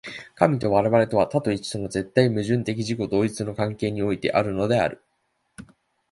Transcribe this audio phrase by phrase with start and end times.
[0.33, 5.03] 神と我々とは、多と一との絶対矛盾的自己同一の関係においてあるのである。